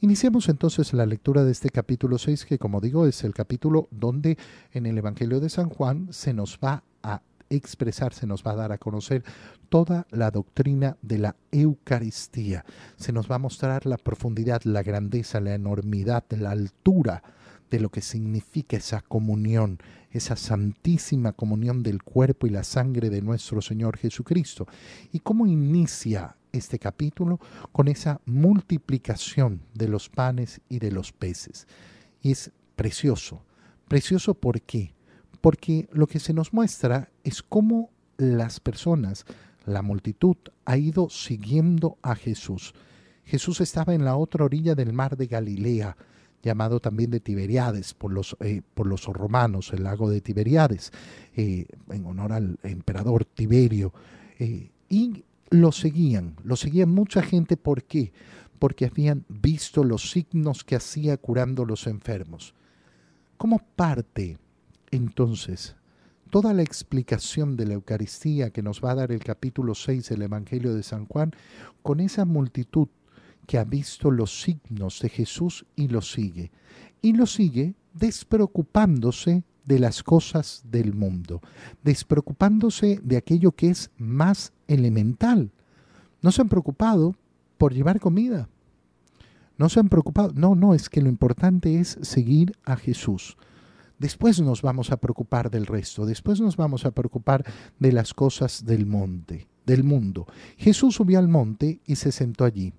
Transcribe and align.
Iniciamos 0.00 0.48
entonces 0.48 0.92
la 0.92 1.06
lectura 1.06 1.42
de 1.42 1.50
este 1.50 1.70
capítulo 1.70 2.18
6, 2.18 2.44
que 2.44 2.58
como 2.60 2.80
digo 2.80 3.08
es 3.08 3.24
el 3.24 3.34
capítulo 3.34 3.88
donde 3.90 4.38
en 4.70 4.86
el 4.86 4.96
Evangelio 4.96 5.40
de 5.40 5.48
San 5.48 5.68
Juan 5.68 6.06
se 6.12 6.32
nos 6.32 6.60
va 6.62 6.84
a 7.02 7.20
expresar, 7.50 8.14
se 8.14 8.28
nos 8.28 8.44
va 8.44 8.52
a 8.52 8.56
dar 8.56 8.70
a 8.70 8.78
conocer 8.78 9.24
toda 9.68 10.06
la 10.12 10.30
doctrina 10.30 10.96
de 11.02 11.18
la 11.18 11.36
Eucaristía. 11.50 12.64
Se 12.96 13.12
nos 13.12 13.28
va 13.28 13.34
a 13.34 13.40
mostrar 13.40 13.86
la 13.86 13.96
profundidad, 13.96 14.62
la 14.62 14.84
grandeza, 14.84 15.40
la 15.40 15.56
enormidad, 15.56 16.22
la 16.30 16.52
altura 16.52 17.24
de 17.68 17.80
lo 17.80 17.88
que 17.88 18.00
significa 18.00 18.76
esa 18.76 19.00
comunión, 19.00 19.80
esa 20.12 20.36
santísima 20.36 21.32
comunión 21.32 21.82
del 21.82 22.04
cuerpo 22.04 22.46
y 22.46 22.50
la 22.50 22.62
sangre 22.62 23.10
de 23.10 23.20
nuestro 23.20 23.60
Señor 23.60 23.96
Jesucristo. 23.96 24.68
¿Y 25.10 25.18
cómo 25.18 25.48
inicia 25.48 26.36
este 26.58 26.78
capítulo? 26.78 27.40
Con 27.72 27.88
esa 27.88 28.20
multiplicación 28.26 29.62
de 29.74 29.88
los 29.88 30.08
panes 30.08 30.60
y 30.68 30.78
de 30.78 30.90
los 30.90 31.12
peces. 31.12 31.66
Y 32.22 32.32
es 32.32 32.52
precioso. 32.76 33.42
Precioso 33.88 34.34
¿por 34.34 34.60
qué? 34.60 34.94
Porque 35.40 35.88
lo 35.92 36.06
que 36.06 36.18
se 36.18 36.34
nos 36.34 36.52
muestra 36.52 37.10
es 37.24 37.42
cómo 37.42 37.90
las 38.16 38.60
personas, 38.60 39.24
la 39.64 39.82
multitud, 39.82 40.36
ha 40.64 40.76
ido 40.76 41.08
siguiendo 41.08 41.96
a 42.02 42.14
Jesús. 42.14 42.74
Jesús 43.24 43.60
estaba 43.60 43.94
en 43.94 44.04
la 44.04 44.16
otra 44.16 44.44
orilla 44.44 44.74
del 44.74 44.92
mar 44.92 45.16
de 45.16 45.26
Galilea, 45.26 45.96
llamado 46.42 46.80
también 46.80 47.10
de 47.10 47.20
Tiberiades 47.20 47.94
por 47.94 48.12
los, 48.12 48.36
eh, 48.40 48.62
por 48.74 48.86
los 48.86 49.04
romanos, 49.06 49.72
el 49.72 49.84
lago 49.84 50.08
de 50.08 50.20
Tiberiades, 50.20 50.92
eh, 51.36 51.66
en 51.90 52.06
honor 52.06 52.32
al 52.32 52.58
emperador 52.62 53.24
Tiberio. 53.24 53.92
Eh, 54.38 54.70
y 54.88 55.24
lo 55.50 55.72
seguían, 55.72 56.36
lo 56.44 56.56
seguían 56.56 56.90
mucha 56.90 57.22
gente. 57.22 57.56
¿Por 57.56 57.84
qué? 57.84 58.12
Porque 58.58 58.86
habían 58.86 59.24
visto 59.28 59.84
los 59.84 60.10
signos 60.10 60.64
que 60.64 60.76
hacía 60.76 61.16
curando 61.16 61.64
los 61.64 61.86
enfermos. 61.86 62.54
¿Cómo 63.36 63.60
parte 63.76 64.38
entonces 64.90 65.76
toda 66.30 66.52
la 66.52 66.62
explicación 66.62 67.56
de 67.56 67.66
la 67.66 67.74
Eucaristía 67.74 68.50
que 68.50 68.62
nos 68.62 68.82
va 68.84 68.92
a 68.92 68.96
dar 68.96 69.12
el 69.12 69.24
capítulo 69.24 69.74
6 69.74 70.08
del 70.10 70.22
Evangelio 70.22 70.74
de 70.74 70.82
San 70.82 71.06
Juan 71.06 71.32
con 71.82 72.00
esa 72.00 72.24
multitud 72.24 72.88
que 73.46 73.58
ha 73.58 73.64
visto 73.64 74.10
los 74.10 74.42
signos 74.42 75.00
de 75.00 75.08
Jesús 75.08 75.64
y 75.74 75.88
lo 75.88 76.02
sigue. 76.02 76.50
Y 77.00 77.14
lo 77.14 77.26
sigue 77.26 77.74
despreocupándose 77.94 79.44
de 79.68 79.78
las 79.78 80.02
cosas 80.02 80.62
del 80.64 80.94
mundo, 80.94 81.42
despreocupándose 81.84 82.98
de 83.02 83.18
aquello 83.18 83.52
que 83.52 83.68
es 83.68 83.90
más 83.98 84.52
elemental. 84.66 85.52
No 86.22 86.32
se 86.32 86.40
han 86.40 86.48
preocupado 86.48 87.14
por 87.58 87.74
llevar 87.74 88.00
comida. 88.00 88.48
No 89.58 89.68
se 89.68 89.80
han 89.80 89.90
preocupado. 89.90 90.32
No, 90.34 90.54
no, 90.54 90.72
es 90.72 90.88
que 90.88 91.02
lo 91.02 91.10
importante 91.10 91.78
es 91.78 91.98
seguir 92.00 92.56
a 92.64 92.76
Jesús. 92.76 93.36
Después 93.98 94.40
nos 94.40 94.62
vamos 94.62 94.90
a 94.90 94.96
preocupar 94.96 95.50
del 95.50 95.66
resto, 95.66 96.06
después 96.06 96.40
nos 96.40 96.56
vamos 96.56 96.84
a 96.86 96.92
preocupar 96.92 97.44
de 97.80 97.92
las 97.92 98.14
cosas 98.14 98.64
del 98.64 98.86
monte, 98.86 99.48
del 99.66 99.82
mundo. 99.82 100.26
Jesús 100.56 100.94
subió 100.94 101.18
al 101.18 101.28
monte 101.28 101.80
y 101.84 101.96
se 101.96 102.12
sentó 102.12 102.44
allí. 102.44 102.72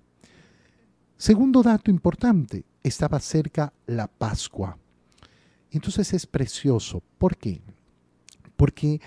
Segundo 1.18 1.62
dato 1.62 1.90
importante, 1.90 2.64
estaba 2.82 3.20
cerca 3.20 3.74
la 3.86 4.06
Pascua. 4.06 4.78
Entonces 5.70 6.12
es 6.12 6.26
precioso. 6.26 7.02
¿Por 7.18 7.36
qué? 7.36 7.62
Porque 8.56 9.00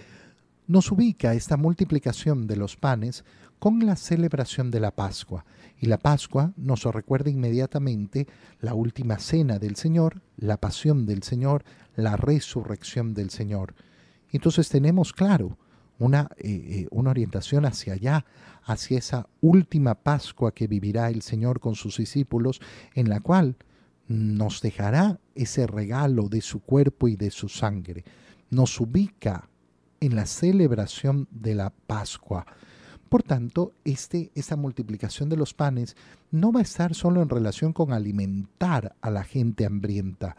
nos 0.68 0.92
ubica 0.92 1.34
esta 1.34 1.58
multiplicación 1.58 2.48
de 2.48 2.56
los 2.56 2.76
panes 2.78 3.24
con 3.60 3.86
la 3.86 3.96
celebración 3.96 4.72
de 4.72 4.80
la 4.80 4.92
Pascua. 4.92 5.46
Y 5.80 5.88
la 5.88 5.98
Pascua 5.98 6.54
nos 6.58 6.84
recuerda 6.84 7.30
inmediatamente 7.30 8.28
la 8.60 8.74
última 8.74 9.20
cena 9.20 9.60
del 9.60 9.76
Señor, 9.76 10.22
la 10.38 10.58
pasión 10.58 11.06
del 11.06 11.24
Señor, 11.24 11.64
la 11.96 12.18
resurrección 12.18 13.14
del 13.14 13.30
Señor. 13.30 13.76
Entonces 14.32 14.70
tenemos 14.70 15.14
claro 15.14 15.58
una, 16.00 16.30
eh, 16.38 16.50
eh, 16.50 16.88
una 16.92 17.12
orientación 17.12 17.66
hacia 17.66 17.94
allá, 17.94 18.26
hacia 18.64 18.98
esa 18.98 19.28
última 19.42 19.96
Pascua 19.96 20.54
que 20.54 20.68
vivirá 20.68 21.10
el 21.10 21.22
Señor 21.22 21.60
con 21.60 21.76
sus 21.76 21.98
discípulos, 21.98 22.62
en 22.96 23.10
la 23.10 23.20
cual 23.20 23.56
nos 24.08 24.62
dejará 24.62 25.20
ese 25.36 25.68
regalo 25.68 26.30
de 26.30 26.42
su 26.42 26.60
cuerpo 26.60 27.08
y 27.08 27.16
de 27.16 27.32
su 27.32 27.50
sangre. 27.50 28.04
Nos 28.50 28.80
ubica 28.80 29.50
en 30.00 30.16
la 30.16 30.26
celebración 30.26 31.28
de 31.32 31.56
la 31.56 31.70
Pascua. 31.70 32.46
Por 33.10 33.24
tanto, 33.24 33.74
este, 33.84 34.32
esta 34.36 34.56
multiplicación 34.56 35.30
de 35.30 35.38
los 35.38 35.54
panes 35.54 35.96
no 36.32 36.52
va 36.52 36.60
a 36.60 36.64
estar 36.64 36.96
solo 36.96 37.22
en 37.22 37.30
relación 37.30 37.72
con 37.72 37.94
alimentar 37.94 38.96
a 39.02 39.10
la 39.12 39.24
gente 39.24 39.66
hambrienta, 39.66 40.36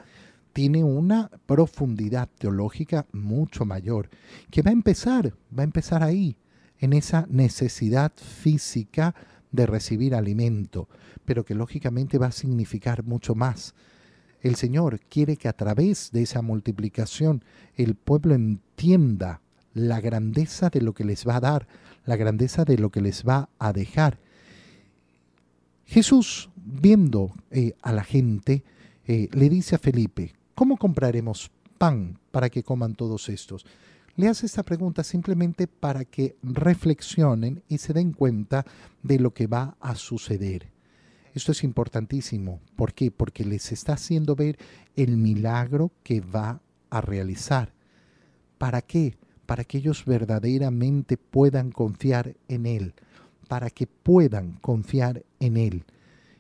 tiene 0.53 0.84
una 0.84 1.30
profundidad 1.47 2.28
teológica 2.38 3.06
mucho 3.12 3.64
mayor, 3.64 4.08
que 4.50 4.62
va 4.62 4.70
a 4.70 4.72
empezar, 4.72 5.34
va 5.56 5.62
a 5.62 5.64
empezar 5.64 6.03
ahí, 6.03 6.36
en 6.78 6.92
esa 6.92 7.26
necesidad 7.28 8.12
física 8.16 9.14
de 9.54 9.66
recibir 9.66 10.15
alimento, 10.15 10.88
pero 11.25 11.44
que 11.44 11.54
lógicamente 11.54 12.19
va 12.19 12.26
a 12.26 12.32
significar 12.32 13.04
mucho 13.04 13.34
más. 13.34 13.75
El 14.41 14.56
Señor 14.56 15.00
quiere 15.00 15.37
que 15.37 15.48
a 15.48 15.54
través 15.54 16.10
de 16.12 16.22
esa 16.22 16.42
multiplicación 16.42 17.44
el 17.76 17.94
pueblo 17.94 18.34
entienda 18.34 19.41
la 19.72 20.00
grandeza 20.00 20.70
de 20.70 20.81
lo 20.81 20.92
que 20.92 21.04
les 21.04 21.26
va 21.26 21.37
a 21.37 21.41
dar, 21.41 21.66
la 22.04 22.16
grandeza 22.16 22.65
de 22.65 22.78
lo 22.78 22.91
que 22.91 23.00
les 23.00 23.25
va 23.26 23.48
a 23.59 23.72
dejar. 23.72 24.19
Jesús, 25.86 26.50
viendo 26.56 27.32
eh, 27.50 27.75
a 27.82 27.92
la 27.92 28.04
gente, 28.04 28.65
eh, 29.06 29.28
le 29.32 29.48
dice 29.48 29.76
a 29.76 29.78
Felipe, 29.78 30.34
¿Cómo 30.54 30.76
compraremos 30.76 31.50
pan 31.78 32.19
para 32.31 32.48
que 32.48 32.62
coman 32.62 32.94
todos 32.94 33.28
estos? 33.28 33.66
Le 34.16 34.28
hace 34.28 34.47
esta 34.47 34.62
pregunta 34.62 35.02
simplemente 35.02 35.66
para 35.66 36.04
que 36.04 36.36
reflexionen 36.42 37.62
y 37.69 37.78
se 37.78 37.92
den 37.92 38.12
cuenta 38.12 38.64
de 39.02 39.19
lo 39.19 39.34
que 39.34 39.48
va 39.48 39.76
a 39.80 39.97
suceder. 39.97 40.69
Esto 41.34 41.50
es 41.50 41.64
importantísimo. 41.64 42.60
¿Por 42.76 42.94
qué? 42.94 43.10
Porque 43.10 43.44
les 43.44 43.72
está 43.72 43.94
haciendo 43.94 44.36
ver 44.36 44.56
el 44.94 45.16
milagro 45.16 45.91
que 46.04 46.20
va 46.20 46.60
a 46.91 47.00
realizar. 47.00 47.72
¿Para 48.56 48.82
qué? 48.82 49.16
Para 49.47 49.64
que 49.64 49.78
ellos 49.78 50.04
verdaderamente 50.04 51.16
puedan 51.16 51.72
confiar 51.72 52.36
en 52.47 52.66
Él. 52.66 52.94
Para 53.48 53.69
que 53.69 53.88
puedan 53.88 54.53
confiar 54.60 55.24
en 55.41 55.56
Él. 55.56 55.84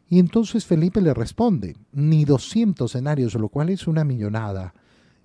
Y 0.08 0.20
entonces 0.20 0.64
Felipe 0.64 1.00
le 1.00 1.12
responde, 1.12 1.74
ni 1.90 2.24
200 2.24 2.92
denarios, 2.92 3.34
lo 3.34 3.48
cual 3.48 3.70
es 3.70 3.88
una 3.88 4.04
millonada. 4.04 4.74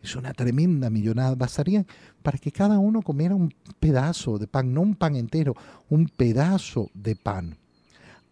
Es 0.01 0.15
una 0.15 0.33
tremenda 0.33 0.89
millonada. 0.89 1.35
Bastaría 1.35 1.85
para 2.23 2.37
que 2.37 2.51
cada 2.51 2.79
uno 2.79 3.01
comiera 3.01 3.35
un 3.35 3.53
pedazo 3.79 4.37
de 4.37 4.47
pan, 4.47 4.73
no 4.73 4.81
un 4.81 4.95
pan 4.95 5.15
entero, 5.15 5.55
un 5.89 6.07
pedazo 6.07 6.89
de 6.93 7.15
pan. 7.15 7.57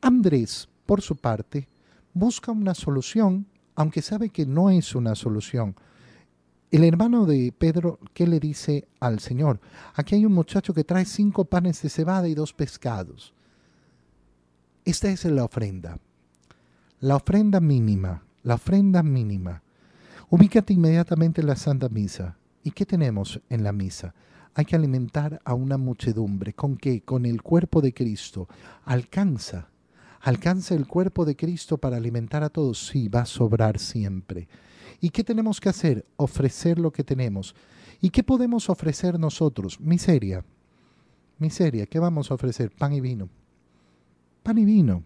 Andrés, 0.01 0.69
por 0.85 1.01
su 1.01 1.15
parte, 1.17 1.67
busca 2.13 2.51
una 2.51 2.73
solución, 2.73 3.47
aunque 3.75 4.01
sabe 4.01 4.29
que 4.29 4.45
no 4.45 4.69
es 4.69 4.95
una 4.95 5.15
solución. 5.15 5.75
El 6.69 6.83
hermano 6.83 7.25
de 7.25 7.53
Pedro, 7.57 7.99
¿qué 8.13 8.27
le 8.27 8.39
dice 8.39 8.87
al 8.99 9.19
Señor? 9.19 9.59
Aquí 9.95 10.15
hay 10.15 10.25
un 10.25 10.33
muchacho 10.33 10.73
que 10.73 10.83
trae 10.83 11.05
cinco 11.05 11.45
panes 11.45 11.81
de 11.81 11.89
cebada 11.89 12.27
y 12.27 12.35
dos 12.35 12.53
pescados. 12.53 13.33
Esta 14.83 15.09
es 15.09 15.23
la 15.25 15.43
ofrenda. 15.43 15.99
La 16.99 17.15
ofrenda 17.15 17.59
mínima, 17.59 18.23
la 18.43 18.55
ofrenda 18.55 19.03
mínima. 19.03 19.61
Ubícate 20.29 20.73
inmediatamente 20.73 21.39
en 21.39 21.47
la 21.47 21.55
Santa 21.55 21.87
Misa. 21.87 22.37
¿Y 22.61 22.71
qué 22.71 22.85
tenemos 22.85 23.39
en 23.49 23.63
la 23.63 23.71
misa? 23.71 24.13
Hay 24.55 24.65
que 24.65 24.75
alimentar 24.75 25.39
a 25.45 25.53
una 25.53 25.77
muchedumbre. 25.77 26.51
¿Con 26.51 26.75
qué? 26.75 27.01
Con 27.01 27.25
el 27.25 27.41
cuerpo 27.41 27.79
de 27.79 27.93
Cristo. 27.93 28.49
Alcanza. 28.83 29.69
¿Alcanza 30.19 30.75
el 30.75 30.85
cuerpo 30.85 31.23
de 31.23 31.37
Cristo 31.37 31.77
para 31.77 31.95
alimentar 31.95 32.43
a 32.43 32.49
todos? 32.49 32.87
Sí, 32.87 33.07
va 33.07 33.21
a 33.21 33.25
sobrar 33.25 33.79
siempre. 33.79 34.49
¿Y 34.99 35.11
qué 35.11 35.23
tenemos 35.23 35.61
que 35.61 35.69
hacer? 35.69 36.05
Ofrecer 36.17 36.77
lo 36.77 36.91
que 36.91 37.05
tenemos. 37.05 37.55
¿Y 38.01 38.09
qué 38.09 38.21
podemos 38.21 38.69
ofrecer 38.69 39.17
nosotros? 39.17 39.79
Miseria. 39.79 40.43
Miseria. 41.39 41.85
¿Qué 41.85 41.99
vamos 41.99 42.31
a 42.31 42.33
ofrecer? 42.33 42.69
Pan 42.71 42.91
y 42.91 42.99
vino. 42.99 43.29
Pan 44.43 44.57
y 44.57 44.65
vino. 44.65 45.03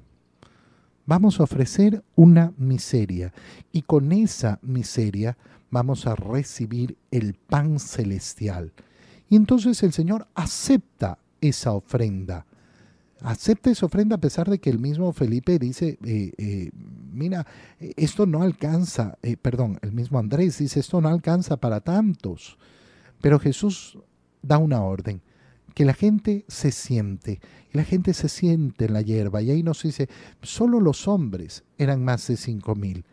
Vamos 1.06 1.40
a 1.40 1.44
ofrecer 1.44 2.04
una 2.16 2.54
miseria 2.58 3.34
y 3.72 3.82
con 3.82 4.12
esa 4.12 4.60
miseria 4.62 5.38
vamos 5.70 6.06
a 6.06 6.16
recibir 6.16 6.98
el 7.10 7.34
pan 7.34 7.80
celestial. 7.80 8.72
Y 9.30 9.36
entonces 9.36 9.82
el 9.84 9.94
Señor 9.94 10.28
acepta 10.36 11.18
esa 11.40 11.72
ofrenda. 11.72 12.46
Acepta 13.22 13.72
esa 13.72 13.86
ofrenda 13.86 14.16
a 14.16 14.22
pesar 14.22 14.50
de 14.50 14.60
que 14.60 14.70
el 14.70 14.80
mismo 14.80 15.14
Felipe 15.14 15.60
dice, 15.60 15.98
eh, 16.04 16.34
eh, 16.38 16.72
mira, 17.12 17.46
esto 17.80 18.26
no 18.26 18.42
alcanza, 18.42 19.18
eh, 19.22 19.38
perdón, 19.38 19.80
el 19.82 19.92
mismo 19.92 20.20
Andrés 20.20 20.58
dice, 20.58 20.80
esto 20.80 21.02
no 21.02 21.10
alcanza 21.10 21.58
para 21.58 21.82
tantos. 21.82 22.58
Pero 23.22 23.40
Jesús 23.40 23.98
da 24.42 24.58
una 24.58 24.82
orden, 24.82 25.22
que 25.74 25.86
la 25.86 25.94
gente 25.94 26.46
se 26.48 26.72
siente, 26.72 27.40
y 27.74 27.78
la 27.78 27.84
gente 27.84 28.14
se 28.14 28.30
siente 28.30 28.86
en 28.86 28.94
la 28.94 29.02
hierba, 29.02 29.42
y 29.42 29.52
ahí 29.52 29.64
nos 29.64 29.84
dice, 29.84 30.10
solo 30.42 30.80
los 30.80 31.08
hombres 31.08 31.64
eran 31.78 32.04
más 32.04 32.28
de 32.28 32.38
cinco 32.38 32.76
mil. 32.76 33.06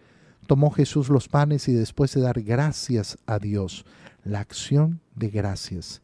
Tomó 0.47 0.71
Jesús 0.71 1.11
los 1.11 1.29
panes 1.29 1.69
y 1.69 1.73
después 1.73 2.15
de 2.15 2.23
dar 2.23 2.41
gracias 2.43 3.19
a 3.27 3.39
Dios, 3.39 3.85
la 4.25 4.41
acción 4.41 5.01
de 5.15 5.29
gracias. 5.29 6.03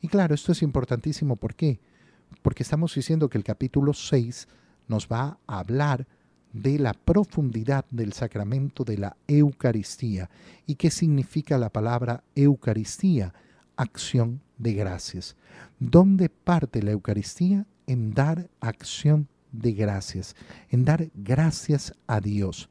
Y 0.00 0.08
claro, 0.08 0.34
esto 0.34 0.52
es 0.52 0.62
importantísimo, 0.62 1.36
¿por 1.36 1.54
qué? 1.54 1.80
Porque 2.42 2.62
estamos 2.62 2.94
diciendo 2.94 3.28
que 3.28 3.38
el 3.38 3.44
capítulo 3.44 3.92
6 3.92 4.48
nos 4.88 5.08
va 5.08 5.38
a 5.46 5.58
hablar 5.58 6.06
de 6.52 6.78
la 6.78 6.94
profundidad 6.94 7.84
del 7.90 8.12
sacramento 8.12 8.84
de 8.84 8.98
la 8.98 9.16
Eucaristía. 9.28 10.30
¿Y 10.66 10.76
qué 10.76 10.90
significa 10.90 11.58
la 11.58 11.70
palabra 11.70 12.24
Eucaristía? 12.34 13.34
Acción 13.76 14.40
de 14.60 14.74
gracias. 14.74 15.36
¿Dónde 15.78 16.28
parte 16.28 16.82
la 16.82 16.92
Eucaristía? 16.92 17.66
En 17.86 18.12
dar 18.12 18.50
acción 18.60 19.28
de 19.52 19.72
gracias, 19.72 20.36
en 20.68 20.84
dar 20.84 21.10
gracias 21.14 21.94
a 22.06 22.20
Dios. 22.20 22.68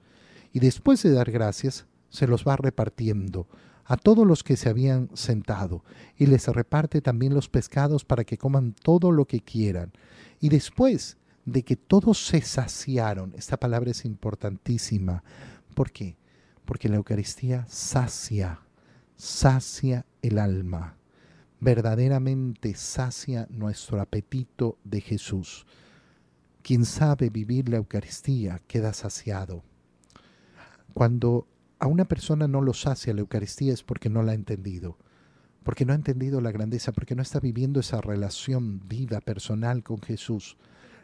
Y 0.54 0.60
después 0.60 1.04
de 1.04 1.12
dar 1.12 1.30
gracias, 1.32 1.88
se 2.10 2.28
los 2.28 2.48
va 2.48 2.56
repartiendo 2.56 3.48
a 3.86 3.98
todos 3.98 4.26
los 4.26 4.44
que 4.44 4.56
se 4.56 4.70
habían 4.70 5.10
sentado, 5.16 5.84
y 6.16 6.28
les 6.28 6.48
reparte 6.48 7.02
también 7.02 7.34
los 7.34 7.50
pescados 7.50 8.06
para 8.06 8.24
que 8.24 8.38
coman 8.38 8.74
todo 8.74 9.12
lo 9.12 9.26
que 9.26 9.42
quieran. 9.42 9.92
Y 10.40 10.50
después 10.50 11.18
de 11.46 11.64
que 11.64 11.76
todos 11.76 12.28
se 12.28 12.42
saciaron, 12.42 13.34
esta 13.36 13.58
palabra 13.58 13.90
es 13.90 14.06
importantísima. 14.06 15.24
¿Por 15.74 15.92
qué? 15.92 16.18
Porque 16.66 16.88
la 16.88 16.98
Eucaristía 16.98 17.66
sacia, 17.68 18.62
sacia 19.16 20.06
el 20.22 20.38
alma, 20.38 20.99
verdaderamente 21.60 22.74
sacia 22.76 23.48
nuestro 23.50 24.02
apetito 24.02 24.78
de 24.84 25.02
Jesús. 25.02 25.66
Quien 26.62 26.86
sabe 26.86 27.30
vivir 27.30 27.70
la 27.70 27.78
Eucaristía 27.78 28.60
queda 28.68 28.94
saciado. 28.94 29.64
Cuando 30.94 31.48
a 31.80 31.88
una 31.88 32.06
persona 32.06 32.48
no 32.48 32.62
lo 32.62 32.74
sacia 32.74 33.14
la 33.14 33.22
Eucaristía 33.22 33.74
es 33.74 33.84
porque 33.84 34.10
no 34.10 34.22
la 34.24 34.34
ha 34.34 34.36
entendido, 34.36 34.98
porque 35.64 35.86
no 35.86 35.94
ha 35.94 35.96
entendido 35.96 36.42
la 36.42 36.52
grandeza, 36.52 36.92
porque 36.92 37.16
no 37.16 37.22
está 37.22 37.40
viviendo 37.40 37.80
esa 37.80 38.02
relación 38.02 38.88
viva, 38.88 39.22
personal 39.22 39.84
con 39.84 40.02
Jesús. 40.02 40.58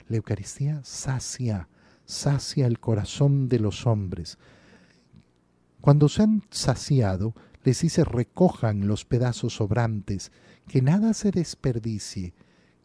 La 0.08 0.18
Eucaristía 0.18 0.82
sacia, 0.84 1.70
sacia 2.06 2.68
el 2.68 2.80
corazón 2.80 3.48
de 3.48 3.60
los 3.60 3.88
hombres. 3.88 4.38
Cuando 5.82 6.10
se 6.10 6.24
han 6.24 6.44
saciado, 6.50 7.36
les 7.66 7.82
dice 7.82 8.04
recojan 8.04 8.88
los 8.88 9.06
pedazos 9.06 9.56
sobrantes, 9.56 10.32
que 10.68 10.84
nada 10.84 11.16
se 11.16 11.32
desperdicie, 11.32 12.36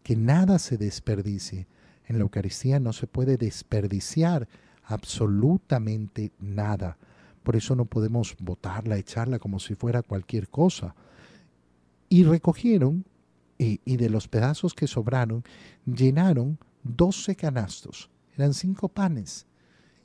que 0.03 0.17
nada 0.17 0.59
se 0.59 0.79
desperdicie. 0.79 1.67
En 2.06 2.17
la 2.17 2.23
Eucaristía 2.23 2.81
no 2.81 2.94
se 2.94 3.06
puede 3.06 3.37
desperdiciar 3.37 4.49
absolutamente 4.85 6.32
nada. 6.41 6.97
Por 7.43 7.56
eso 7.56 7.77
no 7.77 7.85
podemos 7.85 8.35
botarla, 8.41 8.97
echarla 8.97 9.38
como 9.38 9.61
si 9.61 9.75
fuera 9.75 10.03
cualquier 10.03 10.49
cosa. 10.49 10.94
Y 12.09 12.25
recogieron, 12.25 13.05
y, 13.59 13.81
y 13.85 13.99
de 13.99 14.09
los 14.09 14.29
pedazos 14.29 14.73
que 14.73 14.87
sobraron, 14.87 15.44
llenaron 15.85 16.59
doce 16.82 17.37
canastos. 17.37 18.09
Eran 18.35 18.55
cinco 18.55 18.88
panes. 18.88 19.47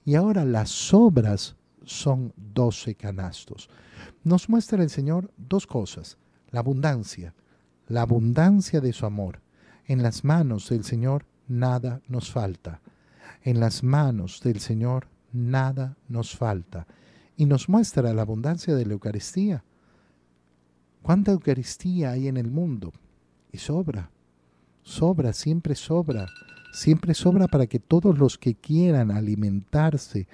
Y 0.03 0.15
ahora 0.15 0.43
las 0.43 0.69
sobras 0.69 1.55
son 1.85 2.33
doce 2.35 2.95
canastos. 2.95 3.69
Nos 4.23 4.49
muestra 4.49 4.83
el 4.83 4.89
Señor 4.89 5.31
dos 5.37 5.67
cosas. 5.67 6.17
La 6.51 6.59
abundancia, 6.59 7.33
la 7.87 8.01
abundancia 8.01 8.81
de 8.81 8.93
su 8.93 9.05
amor. 9.05 9.41
En 9.85 10.01
las 10.03 10.23
manos 10.23 10.69
del 10.69 10.83
Señor 10.83 11.25
nada 11.47 12.01
nos 12.07 12.31
falta. 12.31 12.81
En 13.43 13.59
las 13.59 13.83
manos 13.83 14.41
del 14.43 14.59
Señor 14.59 15.07
nada 15.31 15.97
nos 16.07 16.35
falta 16.35 16.87
y 17.37 17.45
nos 17.45 17.69
muestra 17.69 18.13
la 18.13 18.21
abundancia 18.21 18.75
de 18.75 18.85
la 18.85 18.93
Eucaristía. 18.93 19.63
¿Cuánta 21.01 21.31
Eucaristía 21.31 22.11
hay 22.11 22.27
en 22.27 22.37
el 22.37 22.49
mundo? 22.49 22.93
Y 23.51 23.57
sobra, 23.57 24.09
sobra, 24.81 25.33
siempre 25.33 25.75
sobra, 25.75 26.27
siempre 26.73 27.13
sobra 27.13 27.47
para 27.47 27.67
que 27.67 27.79
todos 27.79 28.17
los 28.17 28.37
que 28.37 28.55
quieran 28.55 29.11
alimentarse, 29.11 30.27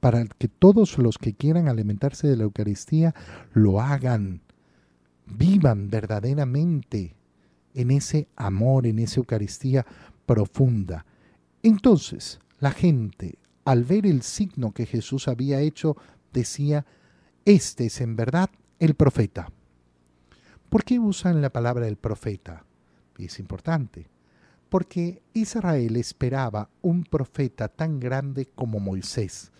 para 0.00 0.24
que 0.24 0.48
todos 0.48 0.98
los 0.98 1.18
que 1.18 1.34
quieran 1.34 1.68
alimentarse 1.68 2.28
de 2.28 2.36
la 2.36 2.44
Eucaristía 2.44 3.14
lo 3.52 3.80
hagan, 3.80 4.42
vivan 5.26 5.90
verdaderamente 5.90 7.16
en 7.74 7.90
ese 7.90 8.28
amor, 8.36 8.86
en 8.86 8.98
esa 8.98 9.20
Eucaristía 9.20 9.84
profunda. 10.24 11.04
Entonces, 11.62 12.40
la 12.58 12.70
gente, 12.70 13.38
al 13.64 13.84
ver 13.84 14.06
el 14.06 14.22
signo 14.22 14.72
que 14.72 14.86
Jesús 14.86 15.28
había 15.28 15.60
hecho, 15.60 15.96
decía, 16.32 16.86
este 17.44 17.86
es 17.86 18.00
en 18.00 18.16
verdad 18.16 18.50
el 18.78 18.94
profeta. 18.94 19.50
¿Por 20.68 20.84
qué 20.84 20.98
usan 20.98 21.40
la 21.40 21.50
palabra 21.50 21.86
el 21.86 21.96
profeta? 21.96 22.64
Es 23.18 23.38
importante, 23.38 24.08
porque 24.68 25.22
Israel 25.32 25.96
esperaba 25.96 26.68
un 26.82 27.04
profeta 27.04 27.68
tan 27.68 28.00
grande 28.00 28.46
como 28.54 28.80
Moisés, 28.80 29.52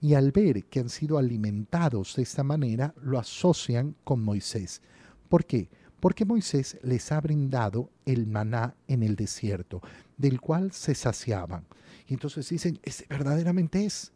y 0.00 0.14
al 0.14 0.32
ver 0.32 0.64
que 0.64 0.80
han 0.80 0.88
sido 0.88 1.18
alimentados 1.18 2.16
de 2.16 2.22
esta 2.22 2.42
manera, 2.42 2.94
lo 3.02 3.18
asocian 3.18 3.96
con 4.04 4.22
Moisés. 4.22 4.82
¿Por 5.28 5.44
qué? 5.44 5.68
Porque 6.00 6.24
Moisés 6.24 6.78
les 6.82 7.12
ha 7.12 7.20
brindado 7.20 7.90
el 8.06 8.26
maná 8.26 8.74
en 8.88 9.02
el 9.02 9.16
desierto, 9.16 9.82
del 10.16 10.40
cual 10.40 10.72
se 10.72 10.94
saciaban. 10.94 11.66
Y 12.06 12.14
entonces 12.14 12.48
dicen, 12.48 12.78
ese 12.82 13.06
verdaderamente 13.08 13.84
es, 13.84 14.12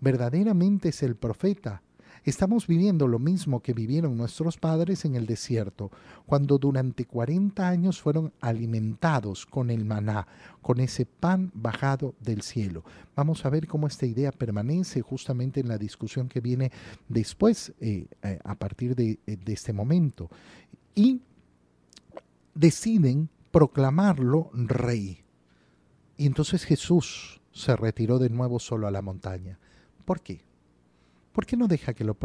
verdaderamente 0.00 0.88
es 0.90 1.02
el 1.02 1.16
profeta. 1.16 1.82
Estamos 2.24 2.66
viviendo 2.66 3.06
lo 3.06 3.18
mismo 3.18 3.60
que 3.60 3.74
vivieron 3.74 4.16
nuestros 4.16 4.56
padres 4.56 5.04
en 5.04 5.14
el 5.14 5.26
desierto, 5.26 5.90
cuando 6.24 6.56
durante 6.56 7.04
40 7.04 7.68
años 7.68 8.00
fueron 8.00 8.32
alimentados 8.40 9.44
con 9.44 9.70
el 9.70 9.84
maná, 9.84 10.26
con 10.62 10.80
ese 10.80 11.04
pan 11.04 11.50
bajado 11.52 12.14
del 12.20 12.40
cielo. 12.40 12.82
Vamos 13.14 13.44
a 13.44 13.50
ver 13.50 13.66
cómo 13.66 13.86
esta 13.86 14.06
idea 14.06 14.32
permanece 14.32 15.02
justamente 15.02 15.60
en 15.60 15.68
la 15.68 15.76
discusión 15.76 16.30
que 16.30 16.40
viene 16.40 16.72
después, 17.10 17.74
eh, 17.78 18.06
eh, 18.22 18.38
a 18.42 18.54
partir 18.54 18.96
de, 18.96 19.18
eh, 19.26 19.36
de 19.36 19.52
este 19.52 19.74
momento. 19.74 20.30
Y 20.94 21.20
deciden 22.54 23.28
proclamarlo 23.50 24.48
rey. 24.54 25.22
Y 26.16 26.24
entonces 26.24 26.64
Jesús 26.64 27.42
se 27.52 27.76
retiró 27.76 28.18
de 28.18 28.30
nuevo 28.30 28.58
solo 28.58 28.86
a 28.86 28.90
la 28.90 29.02
montaña. 29.02 29.58
¿Por 30.06 30.22
qué? 30.22 30.53
¿Por 31.34 31.46
qué 31.46 31.56
no 31.56 31.66
deja 31.66 31.94
que 31.94 32.04
lo 32.04 32.16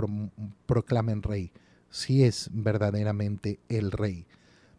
proclamen 0.67 1.23
rey 1.23 1.51
si 1.89 2.23
es 2.23 2.47
verdaderamente 2.53 3.59
el 3.67 3.91
rey? 3.91 4.27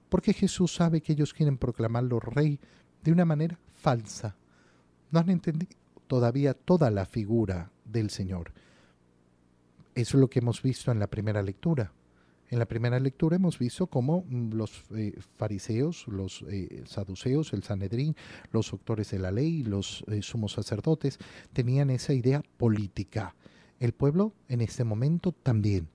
Porque 0.08 0.32
Jesús 0.32 0.72
sabe 0.72 1.00
que 1.00 1.14
ellos 1.14 1.34
quieren 1.34 1.58
proclamarlo 1.58 2.20
rey 2.20 2.60
de 3.02 3.10
una 3.10 3.24
manera 3.24 3.58
falsa. 3.74 4.36
No 5.10 5.18
han 5.18 5.30
entendido 5.30 5.72
todavía 6.06 6.54
toda 6.54 6.92
la 6.92 7.06
figura 7.06 7.72
del 7.84 8.10
Señor. 8.10 8.52
Eso 9.96 10.16
es 10.16 10.20
lo 10.20 10.30
que 10.30 10.38
hemos 10.38 10.62
visto 10.62 10.92
en 10.92 11.00
la 11.00 11.08
primera 11.08 11.42
lectura. 11.42 11.92
En 12.50 12.60
la 12.60 12.66
primera 12.66 13.00
lectura 13.00 13.34
hemos 13.34 13.58
visto 13.58 13.88
cómo 13.88 14.24
mm, 14.28 14.52
los 14.52 14.84
eh, 14.94 15.18
fariseos, 15.38 16.06
los 16.06 16.44
eh, 16.48 16.84
saduceos, 16.86 17.52
el 17.52 17.64
Sanedrín, 17.64 18.14
los 18.52 18.70
doctores 18.70 19.10
de 19.10 19.18
la 19.18 19.32
ley, 19.32 19.64
los 19.64 20.04
eh, 20.06 20.22
sumos 20.22 20.52
sacerdotes, 20.52 21.18
tenían 21.52 21.90
esa 21.90 22.12
idea 22.12 22.44
política. 22.58 23.34
El 23.80 23.92
pueblo 23.94 24.34
en 24.48 24.60
este 24.60 24.84
momento 24.84 25.32
también 25.32 25.88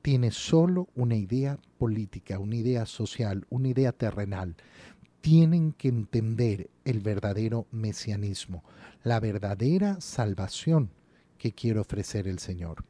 tiene 0.00 0.30
solo 0.30 0.88
una 0.94 1.16
idea 1.16 1.58
política, 1.76 2.38
una 2.38 2.54
idea 2.54 2.86
social, 2.86 3.46
una 3.50 3.68
idea 3.68 3.90
terrenal. 3.90 4.54
Tienen 5.20 5.72
que 5.72 5.88
entender 5.88 6.70
el 6.84 7.00
verdadero 7.00 7.66
mesianismo, 7.72 8.62
la 9.02 9.18
verdadera 9.18 10.00
salvación 10.00 10.90
que 11.36 11.52
quiere 11.52 11.80
ofrecer 11.80 12.28
el 12.28 12.38
Señor. 12.38 12.84